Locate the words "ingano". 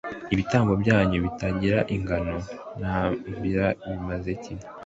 1.95-2.35